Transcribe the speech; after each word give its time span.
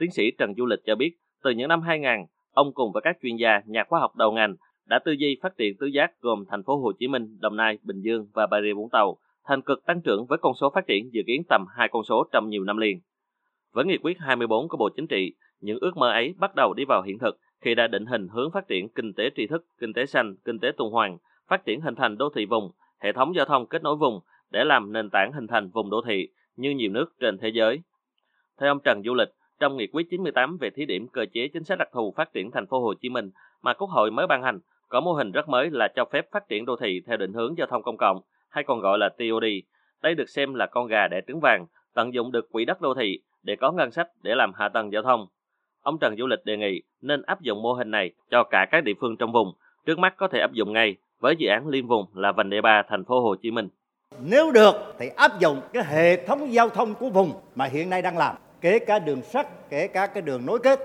tiến 0.00 0.10
sĩ 0.10 0.30
Trần 0.38 0.54
Du 0.54 0.66
Lịch 0.66 0.80
cho 0.86 0.94
biết, 0.94 1.16
từ 1.44 1.50
những 1.50 1.68
năm 1.68 1.82
2000, 1.82 2.26
ông 2.52 2.72
cùng 2.74 2.92
với 2.92 3.02
các 3.02 3.16
chuyên 3.22 3.36
gia, 3.36 3.60
nhà 3.66 3.84
khoa 3.88 4.00
học 4.00 4.16
đầu 4.16 4.32
ngành 4.32 4.54
đã 4.86 4.98
tư 5.04 5.12
duy 5.12 5.38
phát 5.42 5.56
triển 5.56 5.76
tứ 5.80 5.86
giác 5.86 6.20
gồm 6.20 6.44
thành 6.50 6.62
phố 6.62 6.76
Hồ 6.76 6.92
Chí 6.98 7.08
Minh, 7.08 7.38
Đồng 7.40 7.56
Nai, 7.56 7.78
Bình 7.82 8.00
Dương 8.00 8.26
và 8.34 8.46
Bà 8.46 8.60
Rịa 8.62 8.74
Vũng 8.74 8.90
Tàu 8.92 9.18
thành 9.48 9.62
cực 9.62 9.86
tăng 9.86 10.00
trưởng 10.00 10.26
với 10.26 10.38
con 10.38 10.54
số 10.54 10.70
phát 10.74 10.86
triển 10.86 11.10
dự 11.12 11.22
kiến 11.26 11.42
tầm 11.48 11.64
hai 11.76 11.88
con 11.92 12.04
số 12.04 12.24
trong 12.32 12.48
nhiều 12.48 12.64
năm 12.64 12.76
liền. 12.76 13.00
Với 13.72 13.84
nghị 13.84 13.98
quyết 14.02 14.18
24 14.18 14.68
của 14.68 14.76
Bộ 14.76 14.88
Chính 14.96 15.06
trị, 15.06 15.34
những 15.60 15.78
ước 15.80 15.96
mơ 15.96 16.10
ấy 16.10 16.34
bắt 16.38 16.54
đầu 16.54 16.74
đi 16.74 16.84
vào 16.84 17.02
hiện 17.02 17.18
thực 17.18 17.38
khi 17.60 17.74
đã 17.74 17.86
định 17.86 18.06
hình 18.06 18.28
hướng 18.28 18.50
phát 18.50 18.68
triển 18.68 18.88
kinh 18.88 19.12
tế 19.12 19.30
tri 19.36 19.46
thức, 19.46 19.66
kinh 19.80 19.92
tế 19.92 20.06
xanh, 20.06 20.34
kinh 20.44 20.58
tế 20.58 20.72
tuần 20.76 20.90
hoàn, 20.90 21.18
phát 21.48 21.64
triển 21.64 21.80
hình 21.80 21.94
thành 21.94 22.18
đô 22.18 22.30
thị 22.34 22.46
vùng, 22.46 22.70
hệ 23.02 23.12
thống 23.12 23.34
giao 23.34 23.44
thông 23.44 23.66
kết 23.66 23.82
nối 23.82 23.96
vùng 23.96 24.20
để 24.50 24.64
làm 24.64 24.92
nền 24.92 25.10
tảng 25.10 25.32
hình 25.32 25.46
thành 25.46 25.70
vùng 25.70 25.90
đô 25.90 26.02
thị 26.06 26.28
như 26.56 26.70
nhiều 26.70 26.90
nước 26.90 27.06
trên 27.20 27.38
thế 27.38 27.48
giới. 27.48 27.80
Theo 28.60 28.70
ông 28.70 28.80
Trần 28.84 29.02
Du 29.02 29.14
Lịch, 29.14 29.28
trong 29.60 29.76
nghị 29.76 29.86
quyết 29.92 30.10
98 30.10 30.56
về 30.60 30.70
thí 30.70 30.84
điểm 30.84 31.08
cơ 31.08 31.24
chế 31.32 31.48
chính 31.48 31.64
sách 31.64 31.78
đặc 31.78 31.88
thù 31.92 32.14
phát 32.16 32.32
triển 32.32 32.50
thành 32.50 32.66
phố 32.66 32.80
Hồ 32.80 32.94
Chí 32.94 33.08
Minh 33.08 33.30
mà 33.62 33.74
Quốc 33.74 33.90
hội 33.90 34.10
mới 34.10 34.26
ban 34.26 34.42
hành, 34.42 34.58
có 34.88 35.00
mô 35.00 35.12
hình 35.12 35.32
rất 35.32 35.48
mới 35.48 35.70
là 35.70 35.88
cho 35.96 36.04
phép 36.12 36.26
phát 36.32 36.48
triển 36.48 36.66
đô 36.66 36.76
thị 36.76 37.00
theo 37.06 37.16
định 37.16 37.32
hướng 37.32 37.58
giao 37.58 37.66
thông 37.66 37.82
công 37.82 37.96
cộng, 37.96 38.20
hay 38.48 38.64
còn 38.64 38.80
gọi 38.80 38.98
là 38.98 39.08
TOD. 39.08 39.44
Đây 40.02 40.14
được 40.14 40.28
xem 40.28 40.54
là 40.54 40.66
con 40.66 40.86
gà 40.86 41.08
đẻ 41.08 41.20
trứng 41.26 41.40
vàng, 41.40 41.66
tận 41.94 42.14
dụng 42.14 42.32
được 42.32 42.52
quỹ 42.52 42.64
đất 42.64 42.80
đô 42.80 42.94
thị 42.94 43.20
để 43.42 43.56
có 43.56 43.72
ngân 43.72 43.90
sách 43.90 44.08
để 44.22 44.34
làm 44.34 44.52
hạ 44.54 44.68
tầng 44.68 44.92
giao 44.92 45.02
thông. 45.02 45.26
Ông 45.82 45.98
Trần 45.98 46.16
Du 46.16 46.26
Lịch 46.26 46.44
đề 46.44 46.56
nghị 46.56 46.82
nên 47.02 47.22
áp 47.22 47.40
dụng 47.40 47.62
mô 47.62 47.72
hình 47.72 47.90
này 47.90 48.12
cho 48.30 48.44
cả 48.44 48.66
các 48.70 48.84
địa 48.84 48.94
phương 49.00 49.16
trong 49.16 49.32
vùng. 49.32 49.52
Trước 49.86 49.98
mắt 49.98 50.14
có 50.16 50.28
thể 50.28 50.40
áp 50.40 50.52
dụng 50.52 50.72
ngay 50.72 50.96
với 51.20 51.36
dự 51.38 51.48
án 51.48 51.68
liên 51.68 51.86
vùng 51.86 52.06
là 52.14 52.32
vành 52.32 52.50
đai 52.50 52.62
ba 52.62 52.82
thành 52.88 53.04
phố 53.04 53.20
Hồ 53.20 53.34
Chí 53.34 53.50
Minh. 53.50 53.68
Nếu 54.20 54.50
được 54.52 54.74
thì 54.98 55.08
áp 55.16 55.40
dụng 55.40 55.60
cái 55.72 55.84
hệ 55.84 56.26
thống 56.26 56.52
giao 56.52 56.68
thông 56.68 56.94
của 56.94 57.08
vùng 57.08 57.32
mà 57.54 57.64
hiện 57.64 57.90
nay 57.90 58.02
đang 58.02 58.18
làm, 58.18 58.36
kể 58.60 58.78
cả 58.78 58.98
đường 58.98 59.22
sắt, 59.22 59.70
kể 59.70 59.86
cả 59.86 60.06
cái 60.06 60.22
đường 60.22 60.46
nối 60.46 60.58
kết. 60.58 60.80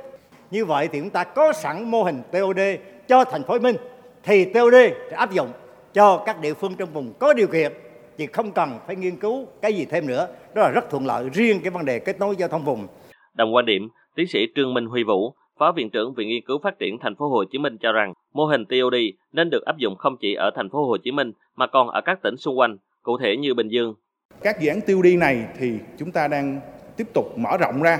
Như 0.51 0.65
vậy 0.65 0.89
thì 0.91 0.99
chúng 0.99 1.09
ta 1.09 1.23
có 1.23 1.53
sẵn 1.53 1.91
mô 1.91 2.03
hình 2.03 2.21
TOD 2.31 2.59
cho 3.07 3.23
thành 3.23 3.43
phố 3.43 3.53
Hồ 3.53 3.57
Chí 3.57 3.63
Minh 3.63 3.75
thì 4.23 4.45
TOD 4.45 4.73
sẽ 5.09 5.15
áp 5.15 5.31
dụng 5.31 5.49
cho 5.93 6.23
các 6.25 6.41
địa 6.41 6.53
phương 6.53 6.75
trong 6.75 6.89
vùng 6.93 7.13
có 7.19 7.33
điều 7.33 7.47
kiện 7.47 7.71
thì 8.17 8.27
không 8.27 8.51
cần 8.51 8.69
phải 8.87 8.95
nghiên 8.95 9.15
cứu 9.15 9.45
cái 9.61 9.73
gì 9.73 9.85
thêm 9.85 10.07
nữa 10.07 10.27
đó 10.53 10.61
là 10.61 10.69
rất 10.69 10.89
thuận 10.89 11.05
lợi 11.05 11.29
riêng 11.33 11.59
cái 11.63 11.71
vấn 11.71 11.85
đề 11.85 11.99
kết 11.99 12.19
nối 12.19 12.35
giao 12.35 12.49
thông 12.49 12.65
vùng 12.65 12.87
đồng 13.33 13.55
quan 13.55 13.65
điểm 13.65 13.89
tiến 14.15 14.27
sĩ 14.27 14.39
Trương 14.55 14.73
Minh 14.73 14.85
Huy 14.85 15.03
Vũ 15.03 15.33
Phó 15.59 15.71
Viện 15.71 15.89
trưởng 15.89 16.13
Viện 16.13 16.27
Nghiên 16.27 16.45
cứu 16.47 16.59
Phát 16.63 16.79
triển 16.79 16.97
Thành 17.01 17.15
phố 17.15 17.29
Hồ 17.29 17.43
Chí 17.51 17.57
Minh 17.57 17.77
cho 17.81 17.91
rằng 17.91 18.13
mô 18.33 18.45
hình 18.45 18.65
TOD 18.65 18.95
nên 19.31 19.49
được 19.49 19.65
áp 19.65 19.77
dụng 19.77 19.95
không 19.95 20.17
chỉ 20.21 20.33
ở 20.33 20.51
Thành 20.55 20.69
phố 20.69 20.85
Hồ 20.85 20.97
Chí 20.97 21.11
Minh 21.11 21.31
mà 21.55 21.67
còn 21.67 21.89
ở 21.89 22.01
các 22.05 22.19
tỉnh 22.23 22.37
xung 22.37 22.59
quanh, 22.59 22.77
cụ 23.03 23.17
thể 23.17 23.37
như 23.37 23.53
Bình 23.53 23.67
Dương. 23.67 23.93
Các 24.41 24.61
dự 24.61 24.69
án 24.69 24.81
TOD 24.81 25.05
này 25.19 25.45
thì 25.59 25.73
chúng 25.97 26.11
ta 26.11 26.27
đang 26.27 26.59
tiếp 26.97 27.07
tục 27.13 27.37
mở 27.37 27.57
rộng 27.57 27.81
ra 27.81 27.99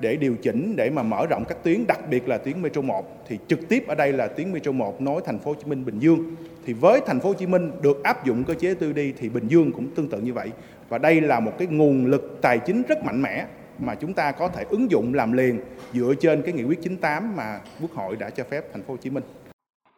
để 0.00 0.16
điều 0.16 0.36
chỉnh 0.42 0.74
để 0.76 0.90
mà 0.90 1.02
mở 1.02 1.26
rộng 1.26 1.44
các 1.48 1.64
tuyến 1.64 1.86
đặc 1.88 1.98
biệt 2.10 2.28
là 2.28 2.38
tuyến 2.38 2.62
Metro 2.62 2.80
1 2.80 3.26
thì 3.28 3.38
trực 3.48 3.68
tiếp 3.68 3.84
ở 3.88 3.94
đây 3.94 4.12
là 4.12 4.28
tuyến 4.28 4.52
Metro 4.52 4.72
1 4.72 5.00
nối 5.00 5.22
thành 5.24 5.38
phố 5.38 5.50
Hồ 5.50 5.56
Chí 5.60 5.70
Minh 5.70 5.84
Bình 5.84 5.98
Dương. 5.98 6.36
Thì 6.66 6.72
với 6.72 7.00
thành 7.06 7.20
phố 7.20 7.28
Hồ 7.28 7.34
Chí 7.34 7.46
Minh 7.46 7.70
được 7.82 8.02
áp 8.02 8.26
dụng 8.26 8.44
cơ 8.44 8.54
chế 8.54 8.74
tư 8.74 8.92
đi 8.92 9.12
thì 9.18 9.28
Bình 9.28 9.48
Dương 9.48 9.72
cũng 9.72 9.86
tương 9.94 10.08
tự 10.08 10.20
như 10.20 10.32
vậy. 10.32 10.50
Và 10.88 10.98
đây 10.98 11.20
là 11.20 11.40
một 11.40 11.52
cái 11.58 11.68
nguồn 11.70 12.06
lực 12.06 12.38
tài 12.42 12.58
chính 12.58 12.82
rất 12.88 13.04
mạnh 13.04 13.22
mẽ 13.22 13.46
mà 13.78 13.94
chúng 13.94 14.14
ta 14.14 14.32
có 14.32 14.48
thể 14.48 14.64
ứng 14.70 14.90
dụng 14.90 15.14
làm 15.14 15.32
liền 15.32 15.60
dựa 15.92 16.14
trên 16.20 16.42
cái 16.42 16.52
nghị 16.52 16.64
quyết 16.64 16.82
98 16.82 17.36
mà 17.36 17.60
Quốc 17.80 17.90
hội 17.94 18.16
đã 18.16 18.30
cho 18.30 18.44
phép 18.44 18.64
thành 18.72 18.82
phố 18.82 18.92
Hồ 18.94 18.96
Chí 18.96 19.10
Minh. 19.10 19.24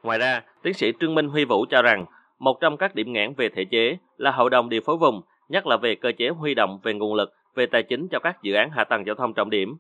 Ngoài 0.03 0.19
ra, 0.19 0.43
tiến 0.63 0.75
sĩ 0.75 0.93
Trương 1.01 1.15
Minh 1.15 1.29
Huy 1.29 1.45
Vũ 1.45 1.65
cho 1.71 1.83
rằng 1.83 2.05
một 2.39 2.57
trong 2.61 2.77
các 2.77 2.95
điểm 2.95 3.13
nghẽn 3.13 3.35
về 3.37 3.49
thể 3.57 3.65
chế 3.71 3.97
là 4.17 4.31
hội 4.31 4.51
đồng 4.51 4.69
điều 4.69 4.81
phối 4.87 4.97
vùng, 4.97 5.21
nhất 5.49 5.67
là 5.67 5.77
về 5.77 5.95
cơ 5.95 6.13
chế 6.19 6.29
huy 6.29 6.55
động 6.55 6.81
về 6.83 6.95
nguồn 6.95 7.15
lực, 7.15 7.31
về 7.55 7.67
tài 7.67 7.83
chính 7.83 8.09
cho 8.09 8.19
các 8.19 8.43
dự 8.43 8.55
án 8.55 8.71
hạ 8.71 8.85
tầng 8.85 9.07
giao 9.07 9.15
thông 9.15 9.35
trọng 9.35 9.51
điểm, 9.51 9.77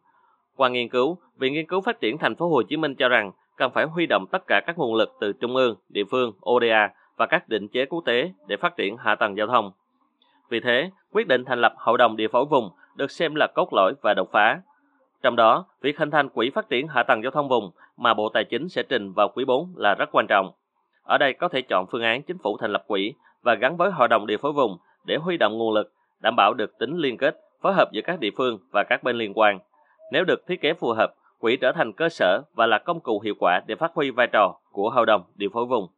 qua 0.56 0.68
nghiên 0.68 0.88
cứu, 0.88 1.18
Viện 1.36 1.52
Nghiên 1.52 1.66
cứu 1.66 1.80
Phát 1.80 2.00
triển 2.00 2.18
Thành 2.18 2.36
phố 2.36 2.48
Hồ 2.48 2.62
Chí 2.62 2.76
Minh 2.76 2.94
cho 2.94 3.08
rằng 3.08 3.32
cần 3.56 3.70
phải 3.74 3.84
huy 3.84 4.06
động 4.06 4.26
tất 4.32 4.46
cả 4.46 4.60
các 4.66 4.78
nguồn 4.78 4.94
lực 4.94 5.12
từ 5.20 5.32
trung 5.32 5.56
ương, 5.56 5.76
địa 5.88 6.04
phương, 6.10 6.32
ODA 6.50 6.90
và 7.16 7.26
các 7.26 7.48
định 7.48 7.68
chế 7.68 7.86
quốc 7.86 8.00
tế 8.04 8.32
để 8.46 8.56
phát 8.56 8.76
triển 8.76 8.96
hạ 8.96 9.14
tầng 9.14 9.36
giao 9.36 9.46
thông. 9.46 9.72
Vì 10.48 10.60
thế, 10.60 10.90
quyết 11.12 11.28
định 11.28 11.44
thành 11.44 11.60
lập 11.60 11.74
Hội 11.76 11.98
đồng 11.98 12.16
điều 12.16 12.28
phối 12.28 12.44
vùng 12.44 12.70
được 12.96 13.10
xem 13.10 13.34
là 13.34 13.46
cốt 13.54 13.68
lõi 13.72 13.92
và 14.02 14.14
đột 14.14 14.32
phá. 14.32 14.60
Trong 15.22 15.36
đó, 15.36 15.66
việc 15.80 15.98
hình 15.98 16.10
thành 16.10 16.28
quỹ 16.28 16.50
phát 16.50 16.68
triển 16.68 16.88
hạ 16.88 17.02
tầng 17.02 17.22
giao 17.22 17.30
thông 17.30 17.48
vùng 17.48 17.70
mà 17.96 18.14
Bộ 18.14 18.28
Tài 18.28 18.44
chính 18.44 18.68
sẽ 18.68 18.82
trình 18.82 19.12
vào 19.12 19.28
quý 19.28 19.44
4 19.44 19.74
là 19.76 19.94
rất 19.94 20.08
quan 20.12 20.26
trọng. 20.28 20.52
Ở 21.02 21.18
đây 21.18 21.32
có 21.32 21.48
thể 21.48 21.62
chọn 21.62 21.86
phương 21.90 22.02
án 22.02 22.22
chính 22.22 22.38
phủ 22.38 22.56
thành 22.56 22.72
lập 22.72 22.84
quỹ 22.86 23.14
và 23.42 23.54
gắn 23.54 23.76
với 23.76 23.90
Hội 23.90 24.08
đồng 24.08 24.26
điều 24.26 24.38
phối 24.38 24.52
vùng 24.52 24.78
để 25.04 25.16
huy 25.16 25.36
động 25.36 25.58
nguồn 25.58 25.72
lực, 25.72 25.92
đảm 26.20 26.36
bảo 26.36 26.54
được 26.54 26.78
tính 26.78 26.96
liên 26.96 27.16
kết, 27.16 27.36
phối 27.62 27.72
hợp 27.72 27.92
giữa 27.92 28.02
các 28.04 28.20
địa 28.20 28.30
phương 28.36 28.58
và 28.72 28.84
các 28.88 29.02
bên 29.02 29.16
liên 29.16 29.32
quan. 29.34 29.58
Nếu 30.12 30.24
được 30.24 30.46
thiết 30.46 30.60
kế 30.60 30.74
phù 30.74 30.92
hợp, 30.92 31.14
quỹ 31.38 31.56
trở 31.56 31.72
thành 31.72 31.92
cơ 31.92 32.08
sở 32.08 32.42
và 32.54 32.66
là 32.66 32.78
công 32.78 33.00
cụ 33.00 33.20
hiệu 33.20 33.34
quả 33.40 33.60
để 33.66 33.74
phát 33.74 33.90
huy 33.94 34.10
vai 34.10 34.26
trò 34.32 34.54
của 34.72 34.90
hội 34.90 35.06
đồng 35.06 35.22
điều 35.34 35.50
phối 35.52 35.66
vùng. 35.66 35.88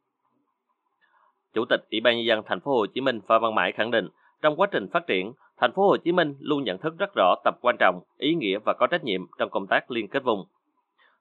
Chủ 1.55 1.65
tịch 1.65 1.81
Ủy 1.91 2.01
ban 2.01 2.17
nhân 2.17 2.27
dân 2.27 2.43
thành 2.47 2.61
phố 2.61 2.73
Hồ 2.73 2.87
Chí 2.87 3.01
Minh 3.01 3.21
Phan 3.27 3.41
Văn 3.43 3.55
Mãi 3.55 3.73
khẳng 3.73 3.91
định, 3.91 4.09
trong 4.43 4.57
quá 4.57 4.67
trình 4.71 4.89
phát 4.93 5.07
triển, 5.07 5.33
thành 5.61 5.73
phố 5.73 5.89
Hồ 5.89 5.97
Chí 5.97 6.13
Minh 6.13 6.35
luôn 6.41 6.65
nhận 6.65 6.79
thức 6.79 6.95
rất 6.99 7.11
rõ 7.17 7.35
tầm 7.45 7.55
quan 7.61 7.77
trọng, 7.81 8.01
ý 8.19 8.35
nghĩa 8.35 8.59
và 8.65 8.75
có 8.79 8.87
trách 8.87 9.05
nhiệm 9.05 9.27
trong 9.39 9.51
công 9.51 9.67
tác 9.67 9.91
liên 9.91 10.09
kết 10.09 10.25
vùng. 10.25 10.45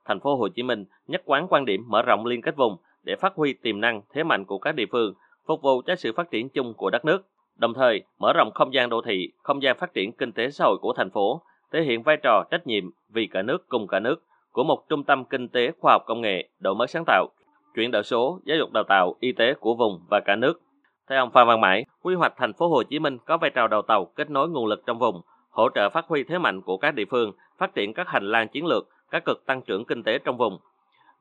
Thành 0.05 0.19
phố 0.19 0.35
Hồ 0.35 0.47
Chí 0.47 0.63
Minh 0.63 0.85
nhất 1.07 1.21
quán 1.25 1.47
quan 1.49 1.65
điểm 1.65 1.83
mở 1.87 2.01
rộng 2.01 2.25
liên 2.25 2.41
kết 2.41 2.55
vùng 2.55 2.77
để 3.03 3.15
phát 3.15 3.35
huy 3.35 3.53
tiềm 3.53 3.81
năng, 3.81 4.01
thế 4.13 4.23
mạnh 4.23 4.45
của 4.45 4.57
các 4.57 4.75
địa 4.75 4.85
phương, 4.91 5.13
phục 5.45 5.61
vụ 5.61 5.81
cho 5.81 5.95
sự 5.95 6.11
phát 6.13 6.31
triển 6.31 6.49
chung 6.49 6.73
của 6.73 6.89
đất 6.89 7.05
nước, 7.05 7.27
đồng 7.55 7.73
thời 7.73 8.03
mở 8.19 8.33
rộng 8.33 8.51
không 8.51 8.73
gian 8.73 8.89
đô 8.89 9.01
thị, 9.01 9.31
không 9.43 9.63
gian 9.63 9.77
phát 9.77 9.93
triển 9.93 10.11
kinh 10.11 10.31
tế 10.31 10.49
xã 10.49 10.65
hội 10.65 10.77
của 10.81 10.93
thành 10.93 11.09
phố 11.09 11.41
thể 11.71 11.81
hiện 11.81 12.03
vai 12.03 12.17
trò 12.23 12.43
trách 12.51 12.67
nhiệm 12.67 12.83
vì 13.09 13.27
cả 13.27 13.41
nước 13.41 13.69
cùng 13.69 13.87
cả 13.87 13.99
nước 13.99 14.23
của 14.51 14.63
một 14.63 14.89
trung 14.89 15.03
tâm 15.03 15.25
kinh 15.25 15.47
tế 15.47 15.71
khoa 15.79 15.93
học 15.93 16.03
công 16.05 16.21
nghệ, 16.21 16.49
đổi 16.59 16.75
mới 16.75 16.87
sáng 16.87 17.03
tạo, 17.07 17.27
chuyển 17.75 17.91
đổi 17.91 18.03
số, 18.03 18.39
giáo 18.45 18.57
dục 18.57 18.71
đào 18.71 18.83
tạo, 18.83 19.15
y 19.19 19.31
tế 19.31 19.53
của 19.53 19.75
vùng 19.75 19.99
và 20.09 20.19
cả 20.25 20.35
nước. 20.35 20.61
Theo 21.09 21.19
ông 21.19 21.31
Phan 21.31 21.47
Văn 21.47 21.61
Mãi, 21.61 21.85
quy 22.01 22.15
hoạch 22.15 22.33
thành 22.37 22.53
phố 22.53 22.67
Hồ 22.67 22.83
Chí 22.83 22.99
Minh 22.99 23.17
có 23.25 23.37
vai 23.37 23.49
trò 23.49 23.67
đầu 23.67 23.81
tàu 23.81 24.05
kết 24.05 24.29
nối 24.29 24.49
nguồn 24.49 24.65
lực 24.65 24.83
trong 24.85 24.99
vùng, 24.99 25.21
hỗ 25.49 25.69
trợ 25.69 25.89
phát 25.89 26.05
huy 26.07 26.23
thế 26.23 26.37
mạnh 26.37 26.61
của 26.61 26.77
các 26.77 26.95
địa 26.95 27.05
phương, 27.09 27.31
phát 27.57 27.75
triển 27.75 27.93
các 27.93 28.07
hành 28.07 28.31
lang 28.31 28.47
chiến 28.47 28.65
lược, 28.65 28.87
các 29.11 29.25
cực 29.25 29.45
tăng 29.45 29.61
trưởng 29.61 29.85
kinh 29.85 30.03
tế 30.03 30.19
trong 30.19 30.37
vùng. 30.37 30.57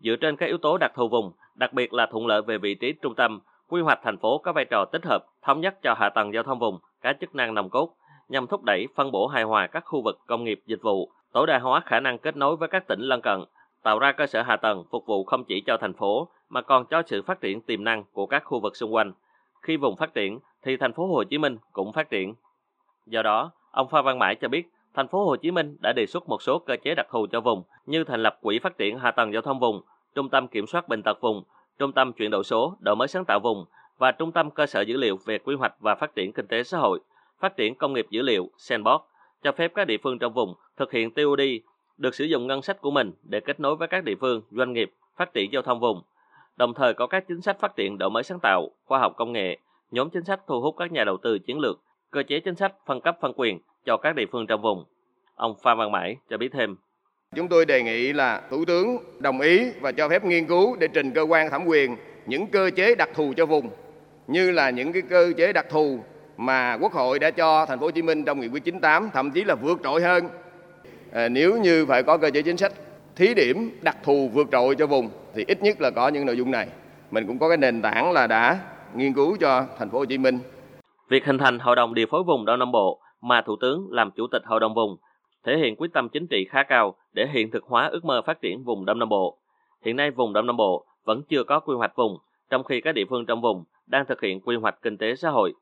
Dựa 0.01 0.17
trên 0.21 0.37
các 0.37 0.47
yếu 0.47 0.59
tố 0.59 0.79
đặc 0.79 0.93
thù 0.95 1.09
vùng, 1.09 1.33
đặc 1.55 1.73
biệt 1.73 1.93
là 1.93 2.07
thuận 2.07 2.27
lợi 2.27 2.43
về 2.43 2.59
vị 2.59 2.75
trí 2.75 2.93
trung 2.93 3.15
tâm, 3.15 3.41
quy 3.73 3.81
hoạch 3.81 4.01
thành 4.03 4.19
phố 4.19 4.39
có 4.39 4.53
vai 4.53 4.65
trò 4.65 4.85
tích 4.85 5.05
hợp, 5.05 5.25
thống 5.43 5.61
nhất 5.61 5.75
cho 5.83 5.95
hạ 5.95 6.11
tầng 6.11 6.35
giao 6.35 6.43
thông 6.43 6.59
vùng, 6.59 6.79
các 7.03 7.17
chức 7.21 7.35
năng 7.35 7.55
nòng 7.55 7.71
cốt, 7.71 7.95
nhằm 8.29 8.47
thúc 8.47 8.63
đẩy 8.63 8.87
phân 8.95 9.11
bổ 9.11 9.27
hài 9.27 9.43
hòa 9.43 9.67
các 9.67 9.85
khu 9.87 10.03
vực 10.03 10.19
công 10.27 10.45
nghiệp 10.45 10.61
dịch 10.67 10.83
vụ, 10.83 11.11
tối 11.33 11.47
đa 11.47 11.59
hóa 11.59 11.81
khả 11.87 12.01
năng 12.01 12.19
kết 12.19 12.37
nối 12.37 12.57
với 12.57 12.69
các 12.69 12.87
tỉnh 12.89 13.01
lân 13.01 13.21
cận, 13.21 13.45
tạo 13.83 13.99
ra 13.99 14.13
cơ 14.13 14.27
sở 14.27 14.43
hạ 14.43 14.57
tầng 14.57 14.85
phục 14.91 15.07
vụ 15.07 15.25
không 15.25 15.45
chỉ 15.45 15.63
cho 15.67 15.77
thành 15.81 15.93
phố 15.93 16.29
mà 16.49 16.63
còn 16.63 16.87
cho 16.87 17.03
sự 17.07 17.23
phát 17.23 17.41
triển 17.41 17.61
tiềm 17.61 17.85
năng 17.85 18.05
của 18.13 18.27
các 18.27 18.45
khu 18.45 18.61
vực 18.61 18.77
xung 18.77 18.95
quanh. 18.95 19.13
Khi 19.63 19.77
vùng 19.77 19.97
phát 19.97 20.15
triển 20.15 20.39
thì 20.63 20.77
thành 20.77 20.93
phố 20.93 21.07
Hồ 21.07 21.25
Chí 21.25 21.39
Minh 21.39 21.59
cũng 21.73 21.93
phát 21.93 22.11
triển. 22.11 22.35
Do 23.07 23.23
đó, 23.23 23.51
ông 23.71 23.89
Phan 23.89 24.05
Văn 24.05 24.19
Mãi 24.19 24.35
cho 24.35 24.49
biết, 24.49 24.67
thành 24.95 25.09
phố 25.09 25.25
Hồ 25.25 25.37
Chí 25.37 25.51
Minh 25.51 25.77
đã 25.81 25.93
đề 25.93 26.07
xuất 26.07 26.29
một 26.29 26.43
số 26.43 26.59
cơ 26.59 26.77
chế 26.85 26.95
đặc 26.95 27.07
thù 27.11 27.27
cho 27.33 27.41
vùng 27.41 27.63
như 27.87 28.05
thành 28.05 28.23
lập 28.23 28.39
quỹ 28.43 28.59
phát 28.59 28.79
triển 28.79 28.99
hạ 28.99 29.11
tầng 29.11 29.33
giao 29.33 29.43
thông 29.43 29.59
vùng, 29.59 29.83
trung 30.15 30.29
tâm 30.29 30.49
kiểm 30.49 30.67
soát 30.67 30.89
bệnh 30.89 31.03
tật 31.03 31.21
vùng, 31.21 31.43
trung 31.79 31.93
tâm 31.93 32.13
chuyển 32.13 32.31
đổi 32.31 32.45
số, 32.45 32.77
đổi 32.81 32.97
mới 32.97 33.09
sáng 33.09 33.25
tạo 33.25 33.41
vùng 33.41 33.65
và 33.99 34.13
trung 34.13 34.33
tâm 34.33 34.51
cơ 34.51 34.67
sở 34.67 34.81
dữ 34.81 34.97
liệu 34.97 35.19
về 35.25 35.39
quy 35.39 35.55
hoạch 35.55 35.75
và 35.81 35.95
phát 35.95 36.15
triển 36.15 36.33
kinh 36.33 36.47
tế 36.47 36.63
xã 36.63 36.79
hội 36.79 37.01
phát 37.43 37.57
triển 37.57 37.75
công 37.75 37.93
nghiệp 37.93 38.07
dữ 38.11 38.23
liệu 38.23 38.51
Sandbox, 38.59 39.01
cho 39.43 39.53
phép 39.53 39.73
các 39.75 39.85
địa 39.85 39.97
phương 40.03 40.19
trong 40.19 40.33
vùng 40.33 40.55
thực 40.77 40.93
hiện 40.93 41.11
TOD 41.11 41.41
được 41.99 42.15
sử 42.15 42.25
dụng 42.25 42.47
ngân 42.47 42.63
sách 42.63 42.81
của 42.81 42.91
mình 42.91 43.13
để 43.23 43.41
kết 43.41 43.61
nối 43.61 43.77
với 43.77 43.89
các 43.89 44.05
địa 44.05 44.15
phương, 44.21 44.43
doanh 44.51 44.73
nghiệp, 44.73 44.93
phát 45.17 45.35
triển 45.35 45.53
giao 45.53 45.63
thông 45.63 45.81
vùng, 45.81 46.03
đồng 46.57 46.75
thời 46.75 46.95
có 46.95 47.07
các 47.07 47.25
chính 47.29 47.41
sách 47.41 47.61
phát 47.61 47.77
triển 47.77 47.99
đổi 47.99 48.11
mới 48.11 48.23
sáng 48.23 48.39
tạo, 48.43 48.69
khoa 48.85 48.99
học 48.99 49.13
công 49.17 49.33
nghệ, 49.33 49.59
nhóm 49.91 50.11
chính 50.11 50.25
sách 50.25 50.41
thu 50.47 50.61
hút 50.61 50.75
các 50.79 50.93
nhà 50.93 51.05
đầu 51.05 51.17
tư 51.17 51.39
chiến 51.39 51.59
lược, 51.59 51.81
cơ 52.11 52.23
chế 52.23 52.41
chính 52.41 52.55
sách 52.55 52.75
phân 52.87 53.01
cấp 53.01 53.17
phân 53.21 53.33
quyền 53.37 53.59
cho 53.87 53.97
các 53.97 54.17
địa 54.17 54.27
phương 54.33 54.47
trong 54.47 54.63
vùng. 54.63 54.85
Ông 55.35 55.55
Phan 55.63 55.79
Văn 55.79 55.93
Mãi 55.93 56.17
cho 56.31 56.39
biết 56.39 56.53
thêm. 56.53 56.77
Chúng 57.37 57.49
tôi 57.49 57.67
đề 57.67 57.83
nghị 57.83 58.13
là 58.13 58.41
Thủ 58.51 58.65
tướng 58.65 58.99
đồng 59.19 59.41
ý 59.41 59.71
và 59.81 59.93
cho 59.93 60.09
phép 60.09 60.25
nghiên 60.25 60.47
cứu 60.47 60.77
để 60.77 60.89
trình 60.89 61.11
cơ 61.11 61.23
quan 61.23 61.51
thẩm 61.51 61.67
quyền 61.67 61.97
những 62.27 62.47
cơ 62.47 62.71
chế 62.77 62.95
đặc 62.95 63.09
thù 63.15 63.33
cho 63.37 63.47
vùng 63.47 63.71
như 64.27 64.51
là 64.51 64.71
những 64.71 64.93
cái 64.93 65.03
cơ 65.03 65.33
chế 65.37 65.53
đặc 65.53 65.67
thù 65.71 65.99
mà 66.37 66.79
Quốc 66.81 66.93
hội 66.93 67.19
đã 67.19 67.31
cho 67.31 67.67
thành 67.67 67.79
phố 67.79 67.87
Hồ 67.87 67.91
Chí 67.91 68.03
Minh 68.03 68.25
trong 68.25 68.41
nghị 68.41 68.49
quyết 68.49 68.65
98 68.65 69.11
thậm 69.13 69.31
chí 69.31 69.45
là 69.45 69.55
vượt 69.55 69.81
trội 69.85 70.03
hơn. 70.03 70.29
À, 71.13 71.29
nếu 71.29 71.59
như 71.59 71.87
phải 71.87 72.03
có 72.03 72.19
cơ 72.19 72.31
chế 72.31 72.43
chính 72.43 72.57
sách 72.57 72.73
thí 73.17 73.35
điểm 73.35 73.71
đặc 73.83 73.97
thù 74.03 74.31
vượt 74.35 74.49
trội 74.53 74.75
cho 74.75 74.87
vùng 74.87 75.11
thì 75.35 75.45
ít 75.49 75.63
nhất 75.63 75.81
là 75.81 75.91
có 75.91 76.09
những 76.09 76.27
nội 76.27 76.37
dung 76.37 76.51
này. 76.51 76.69
Mình 77.11 77.27
cũng 77.27 77.39
có 77.39 77.49
cái 77.49 77.57
nền 77.57 77.83
tảng 77.83 78.13
là 78.13 78.27
đã 78.27 78.59
nghiên 78.95 79.13
cứu 79.13 79.37
cho 79.41 79.67
thành 79.79 79.91
phố 79.91 79.99
Hồ 79.99 80.05
Chí 80.05 80.19
Minh. 80.19 80.39
Việc 81.09 81.25
hình 81.25 81.39
thành 81.39 81.59
Hội 81.59 81.77
đồng 81.77 81.95
điều 81.95 82.07
phối 82.11 82.23
vùng 82.27 82.45
Đông 82.45 82.59
Nam 82.59 82.73
Bộ 82.73 83.01
mà 83.21 83.43
Thủ 83.47 83.57
tướng 83.61 83.87
làm 83.91 84.11
chủ 84.11 84.27
tịch 84.33 84.43
Hội 84.45 84.61
đồng 84.61 84.75
vùng 84.75 84.97
thể 85.47 85.57
hiện 85.57 85.77
quyết 85.77 85.93
tâm 85.93 86.09
chính 86.09 86.27
trị 86.27 86.45
khá 86.51 86.63
cao 86.63 86.95
để 87.13 87.27
hiện 87.27 87.51
thực 87.51 87.65
hóa 87.65 87.87
ước 87.87 88.05
mơ 88.05 88.23
phát 88.23 88.41
triển 88.41 88.65
vùng 88.65 88.85
Đông 88.85 88.99
Nam 88.99 89.09
Bộ. 89.09 89.39
Hiện 89.85 89.97
nay 89.97 90.11
vùng 90.11 90.33
Đông 90.33 90.47
Nam 90.47 90.57
Bộ 90.57 90.87
vẫn 91.05 91.23
chưa 91.29 91.45
có 91.45 91.61
quy 91.61 91.75
hoạch 91.75 91.97
vùng, 91.97 92.19
trong 92.51 92.65
khi 92.65 92.81
các 92.81 92.93
địa 92.93 93.05
phương 93.11 93.27
trong 93.27 93.41
vùng 93.41 93.65
đang 93.87 94.07
thực 94.07 94.21
hiện 94.21 94.41
quy 94.41 94.57
hoạch 94.57 94.83
kinh 94.83 94.97
tế 94.97 95.15
xã 95.15 95.31
hội 95.31 95.53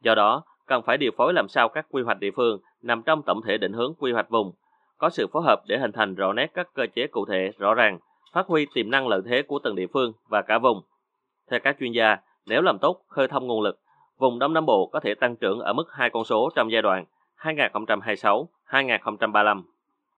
Do 0.00 0.14
đó, 0.14 0.42
cần 0.66 0.82
phải 0.82 0.96
điều 0.96 1.10
phối 1.16 1.32
làm 1.32 1.48
sao 1.48 1.68
các 1.68 1.86
quy 1.90 2.02
hoạch 2.02 2.20
địa 2.20 2.30
phương 2.30 2.60
nằm 2.82 3.02
trong 3.02 3.22
tổng 3.22 3.40
thể 3.46 3.58
định 3.58 3.72
hướng 3.72 3.94
quy 3.98 4.12
hoạch 4.12 4.30
vùng. 4.30 4.52
có 4.98 5.10
sự 5.10 5.26
phối 5.32 5.42
hợp 5.42 5.62
để 5.68 5.78
hình 5.78 5.92
thành 5.92 6.14
rõ 6.14 6.32
nét 6.32 6.50
các 6.54 6.68
cơ 6.74 6.86
chế 6.94 7.06
cụ 7.06 7.24
thể 7.26 7.50
rõ 7.58 7.74
ràng, 7.74 7.98
phát 8.32 8.46
huy 8.46 8.66
tiềm 8.74 8.90
năng 8.90 9.08
lợi 9.08 9.20
thế 9.26 9.42
của 9.42 9.58
từng 9.58 9.76
địa 9.76 9.86
phương 9.92 10.12
và 10.28 10.42
cả 10.42 10.58
vùng. 10.58 10.82
Theo 11.50 11.60
các 11.60 11.76
chuyên 11.80 11.92
gia, 11.92 12.16
nếu 12.46 12.62
làm 12.62 12.78
tốt 12.78 13.00
khơi 13.08 13.28
thông 13.28 13.46
nguồn 13.46 13.62
lực, 13.62 13.78
vùng 14.18 14.38
Đông 14.38 14.52
Nam 14.52 14.66
Bộ 14.66 14.86
có 14.92 15.00
thể 15.00 15.14
tăng 15.14 15.36
trưởng 15.36 15.60
ở 15.60 15.72
mức 15.72 15.84
hai 15.90 16.10
con 16.10 16.24
số 16.24 16.50
trong 16.54 16.72
giai 16.72 16.82
đoạn 16.82 17.04
2026-2035. 17.44 19.73